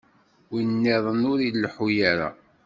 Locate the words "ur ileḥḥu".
1.31-1.87